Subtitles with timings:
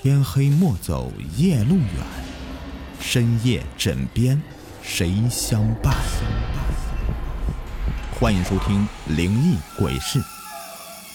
[0.00, 1.88] 天黑莫走夜路远，
[3.00, 4.40] 深夜枕边
[4.80, 5.92] 谁相伴？
[8.12, 8.86] 欢迎收听
[9.16, 10.20] 《灵异鬼事》，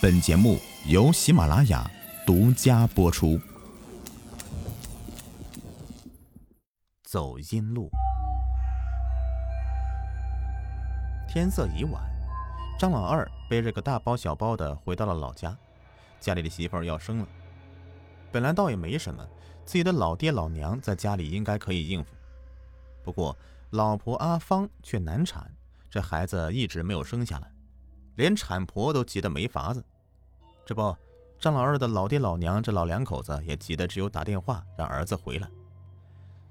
[0.00, 1.88] 本节目由喜马拉雅
[2.26, 3.40] 独家播出。
[7.04, 7.88] 走阴路，
[11.28, 12.02] 天色已晚，
[12.80, 15.56] 张老二背着个大包小包的回到了老家，
[16.18, 17.26] 家里的媳妇儿要生了。
[18.32, 19.24] 本来倒也没什么，
[19.64, 22.14] 自己的老爹老娘在家里应该可以应付。
[23.04, 23.36] 不过
[23.70, 25.54] 老婆阿芳却难产，
[25.90, 27.52] 这孩子一直没有生下来，
[28.16, 29.84] 连产婆都急得没法子。
[30.64, 30.96] 这不，
[31.38, 35.48] 张老二的老爹老娘这老两口子也急得只有打电话让儿子回来，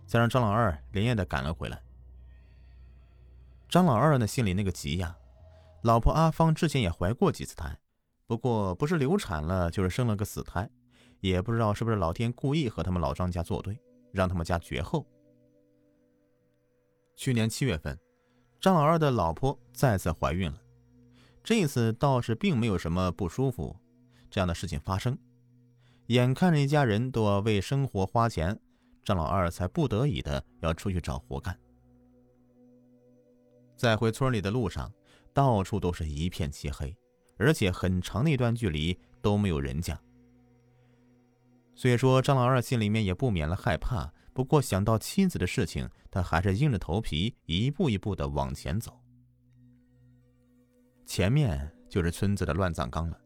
[0.05, 1.81] 才让张老二连夜的赶了回来。
[3.69, 5.15] 张老二呢心里那个急呀，
[5.81, 7.77] 老婆阿芳之前也怀过几次胎，
[8.27, 10.69] 不过不是流产了，就是生了个死胎。
[11.21, 13.79] 也不知道是不是老天故意和他们老张家作对，
[14.11, 15.05] 让他们家绝后。
[17.15, 17.97] 去年七月份，
[18.59, 20.61] 张老二的老婆再次怀孕了，
[21.43, 23.75] 这一次倒是并没有什么不舒服
[24.29, 25.17] 这样的事情发生。
[26.07, 28.59] 眼看着一家人都要为生活花钱，
[29.03, 31.57] 张老二才不得已的要出去找活干。
[33.77, 34.91] 在回村里的路上，
[35.33, 36.95] 到处都是一片漆黑，
[37.37, 39.99] 而且很长的一段距离都没有人家。
[41.73, 48.99] 虽说张老二心里面也不免了害怕，不过想到妻子的事情，他还是硬着头皮一步一步的往前走。
[51.05, 53.19] 前面就是村子的乱葬岗了，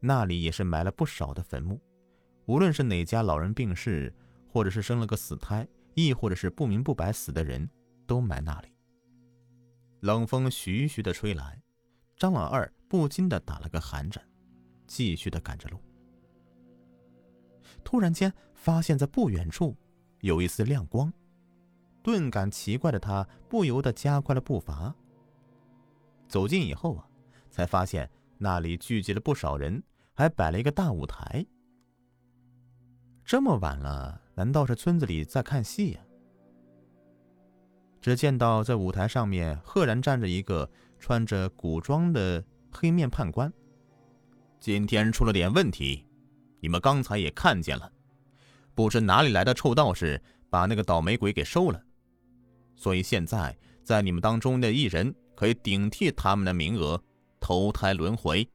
[0.00, 1.80] 那里也是埋了不少的坟墓，
[2.46, 4.14] 无论是哪家老人病逝，
[4.46, 7.68] 或者是生了个死胎，亦或者是不明不白死的人，
[8.06, 8.68] 都埋那里。
[10.00, 11.60] 冷风徐徐的吹来，
[12.16, 14.22] 张老二不禁的打了个寒颤，
[14.86, 15.80] 继续的赶着路。
[17.88, 19.74] 突然间，发现在不远处
[20.20, 21.10] 有一丝亮光，
[22.02, 24.94] 顿感奇怪的他不由得加快了步伐。
[26.28, 27.08] 走近以后啊，
[27.48, 29.82] 才发现那里聚集了不少人，
[30.12, 31.46] 还摆了一个大舞台。
[33.24, 36.00] 这么晚了，难道是村子里在看戏呀？
[38.02, 43.50] 只见到在舞台上面赫然站着一个穿着古装的黑面判官。
[44.60, 46.04] 今天出了点问题。
[46.60, 47.90] 你们刚才也看见了，
[48.74, 50.20] 不知哪里来的臭道士
[50.50, 51.82] 把那个倒霉鬼给收了，
[52.76, 57.02] 所以现在在你们当中的一人可以顶替他们的名额，
[57.40, 58.48] 投胎轮回。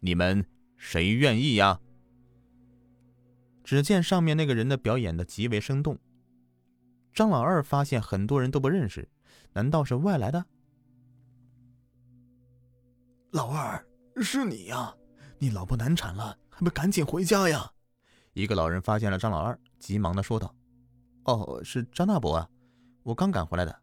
[0.00, 0.44] 你们
[0.76, 1.80] 谁愿意呀？
[3.62, 5.98] 只见上面那个人的表演的极为生动。
[7.12, 9.08] 张老二发现很多人都不认识，
[9.52, 10.44] 难道是外来的？
[13.30, 13.84] 老二，
[14.22, 14.92] 是你呀？
[15.38, 16.36] 你老婆难产了。
[16.60, 17.72] 还不赶紧回家呀！
[18.34, 20.54] 一个老人发现了张老二，急忙的说道
[21.24, 22.46] ：“哦，是张大伯啊，
[23.02, 23.74] 我刚赶回来的。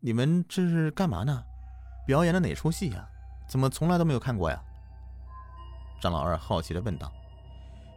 [0.00, 1.42] 你们这是干嘛呢？
[2.06, 3.08] 表演的哪出戏呀？
[3.48, 4.62] 怎么从来都没有看过呀？”
[5.98, 7.10] 张老二好奇的问道：“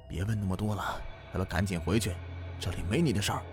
[0.08, 1.02] 别问那么多了，
[1.34, 2.16] 还不赶紧回去，
[2.62, 3.44] 这里没你的事儿。”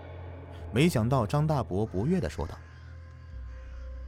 [0.73, 2.57] 没想到张大伯不悦的说道。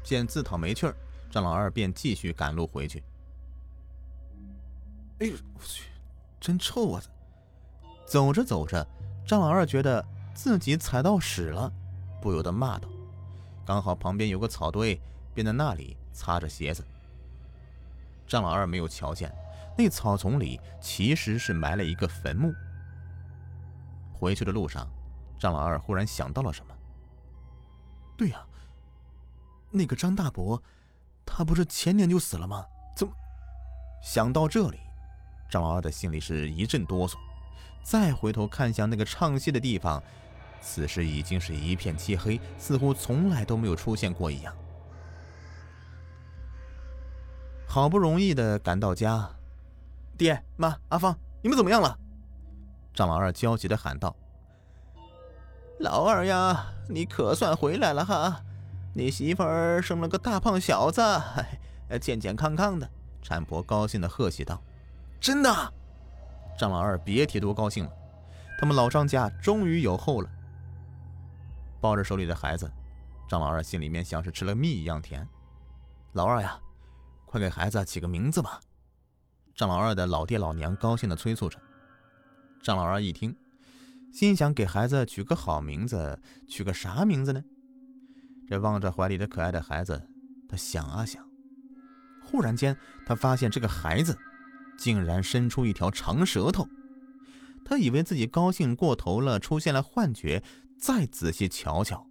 [0.01, 0.95] 见自讨没趣儿，
[1.29, 3.03] 张老二便继续赶路回去。
[5.19, 5.83] 哎呦，我去！
[6.39, 7.01] 真臭啊！
[8.05, 8.87] 走着走着，
[9.25, 11.71] 张老二觉得自己踩到屎了，
[12.21, 12.87] 不由得骂道
[13.65, 14.99] ：“刚好旁边有个草堆，
[15.33, 16.85] 便在那里擦着鞋子。”
[18.27, 19.33] 张老二没有瞧见，
[19.77, 22.53] 那草丛里其实是埋了一个坟墓。
[24.13, 24.87] 回去的路上，
[25.39, 26.73] 张老二忽然想到了什么
[28.15, 28.45] ：“对呀，
[29.69, 30.61] 那个张大伯，
[31.25, 32.65] 他不是前年就死了吗？
[32.95, 33.13] 怎么？”
[34.01, 34.79] 想到这里。
[35.49, 37.15] 张老二的心里是一阵哆嗦，
[37.81, 40.01] 再回头看向那个唱戏的地方，
[40.61, 44.53] 此时已经是一片漆黑，似乎从来都没有出现过一样。
[47.65, 49.29] 好不容易的赶到家，
[50.17, 51.97] 爹妈阿芳，你们怎么样了？
[52.93, 54.15] 张老二焦急的喊道
[55.79, 58.41] ：“老二呀，你可算回来了哈！
[58.93, 61.01] 你媳妇儿生了个大胖小子，
[62.01, 62.89] 健健康康的。”
[63.21, 64.61] 产婆高兴的贺喜道。
[65.19, 65.73] 真的，
[66.57, 67.91] 张老二别提多高兴了。
[68.59, 70.29] 他们老张家终于有后了。
[71.79, 72.71] 抱着手里的孩子，
[73.29, 75.27] 张老二心里面像是吃了蜜一样甜。
[76.13, 76.59] 老二呀，
[77.25, 78.59] 快给孩子起个名字吧！
[79.55, 81.59] 张老二的老爹老娘高兴的催促着。
[82.63, 83.35] 张老二一听，
[84.11, 87.43] 心想给孩子取个好名字，取个啥名字呢？
[88.47, 90.09] 这望着怀里的可爱的孩子，
[90.49, 91.23] 他想啊想，
[92.23, 92.75] 忽然间
[93.05, 94.17] 他发现这个孩子。
[94.77, 96.67] 竟然伸出一条长舌头，
[97.65, 100.43] 他以为自己高兴过头了，出现了幻觉。
[100.79, 102.05] 再仔细瞧瞧，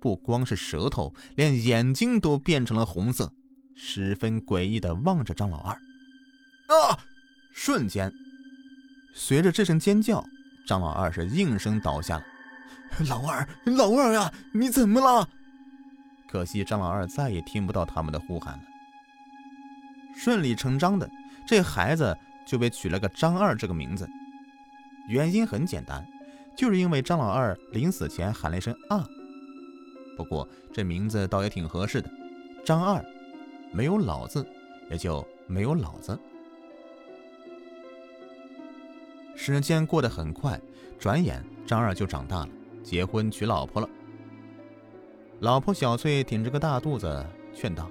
[0.00, 3.32] 不光是舌头，连眼睛都变成了红色，
[3.74, 5.74] 十分诡异的望着张老二。
[5.74, 6.96] 啊！
[7.52, 8.12] 瞬间，
[9.12, 10.24] 随着这声尖叫，
[10.64, 12.24] 张老二是应声倒下了。
[13.08, 15.28] 老二，老二啊，你怎么了？
[16.30, 18.60] 可惜张老二再也听不到他们的呼喊了。
[20.14, 21.10] 顺理成章的，
[21.48, 22.14] 这孩子
[22.46, 24.06] 就被取了个张二这个名字。
[25.08, 26.06] 原因很简单，
[26.54, 29.08] 就是因为张老二临死前喊了一声“啊”。
[30.14, 32.10] 不过这名字倒也挺合适的，
[32.66, 33.02] 张二，
[33.72, 34.46] 没有老字，
[34.90, 36.18] 也就没有老子。
[39.34, 40.60] 时间过得很快，
[40.98, 42.48] 转眼张二就长大了，
[42.82, 43.88] 结婚娶老婆了。
[45.40, 47.24] 老婆小翠挺着个大肚子，
[47.54, 47.90] 劝道：“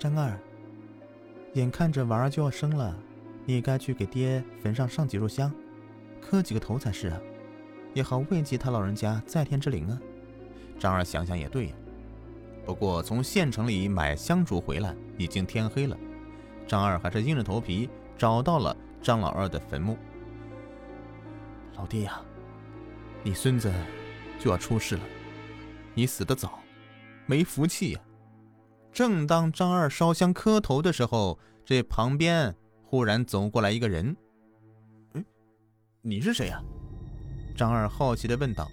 [0.00, 0.36] 张二，
[1.56, 2.94] 眼看着娃儿就要生了，
[3.46, 5.50] 你该去给爹坟上上几炷香，
[6.20, 7.18] 磕几个头才是啊，
[7.94, 9.98] 也好慰藉他老人家在天之灵啊。”
[10.78, 11.72] 张二想想也对呀，
[12.66, 15.96] 不过从县城里买香烛回来，已经天黑了，
[16.66, 17.88] 张二还是硬着头皮
[18.18, 19.96] 找到了张老二的坟墓。
[21.74, 22.20] 老爹呀，
[23.22, 23.72] 你孙子
[24.38, 25.02] 就要出事了。
[25.94, 26.58] 你死得早，
[27.24, 28.00] 没福气呀！
[28.96, 34.16] 正当张二烧香磕头的时候，这旁边忽然走过来一个人。
[35.12, 35.22] “嗯，
[36.00, 36.62] 你是谁呀？”
[37.54, 38.66] 张二好奇的问道。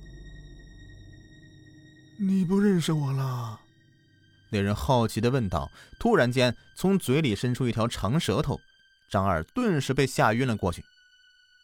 [2.17, 3.59] “你不认识我了？”
[4.49, 5.69] 那人好奇的问道。
[5.99, 8.57] 突然间，从嘴里伸出一条长舌头，
[9.11, 10.85] 张二顿时被吓晕了过去。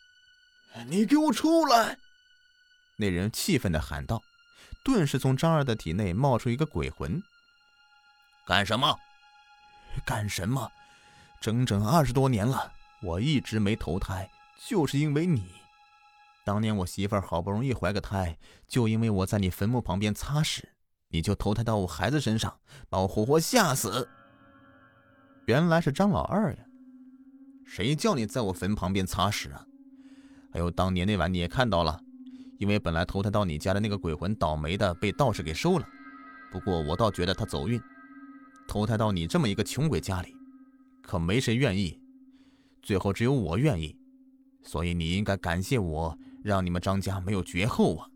[0.89, 1.97] “你给我出来！”
[2.99, 4.21] 那人气愤的喊道。
[4.83, 7.23] 顿时从张二的体内冒出一个鬼魂。
[8.49, 8.99] 干什么？
[10.03, 10.71] 干什么？
[11.39, 14.27] 整整二十多年了，我一直没投胎，
[14.65, 15.51] 就是因为你。
[16.43, 18.35] 当年我媳妇儿好不容易怀个胎，
[18.67, 20.67] 就因为我在你坟墓旁边擦屎，
[21.09, 22.57] 你就投胎到我孩子身上，
[22.89, 24.09] 把我活活吓死。
[25.45, 26.59] 原来是张老二呀！
[27.67, 29.63] 谁叫你在我坟旁边擦屎啊？
[30.51, 32.01] 还有当年那晚你也看到了。
[32.57, 35.87] 因为本来投胎到你家的那个鬼魂倒霉的被道士给收了，
[36.51, 37.79] 不过我倒觉得他走运，
[38.69, 40.35] 投胎到你这么一个穷鬼家里，
[41.01, 41.99] 可没谁愿意，
[42.83, 43.97] 最后只有我愿意，
[44.61, 48.07] 所以你应该感谢我，让你们张家没有绝后啊。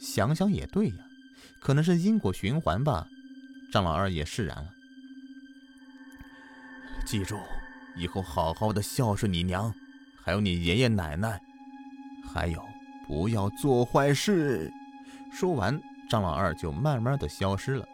[0.00, 0.94] 想想也对呀，
[1.60, 3.06] 可能是因果循环吧。
[3.70, 4.70] 张老二也释然了。
[7.04, 7.36] 记住，
[7.94, 9.70] 以后好好的孝顺你娘，
[10.22, 11.38] 还有你爷爷奶奶。
[12.24, 12.64] 还有，
[13.06, 14.72] 不要做坏事。
[15.30, 15.78] 说完，
[16.08, 17.86] 张老二就慢慢的消失了。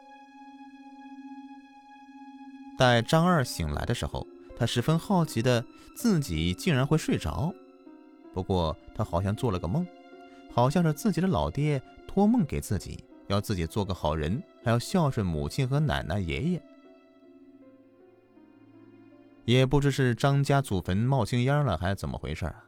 [2.76, 4.26] 待张二醒来的时候，
[4.56, 7.54] 他十分好奇的自己竟然会睡着。
[8.32, 9.86] 不过他好像做了个梦，
[10.52, 16.62] 好像是自己的老爹托梦给自己，要自己做个好人，还要孝顺母亲和奶奶爷爷。
[19.44, 22.64] 也不知是张家祖坟冒青烟了，还是怎么回事啊？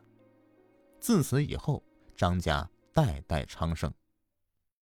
[1.00, 1.82] 自此以后，
[2.16, 3.92] 张家代代昌盛。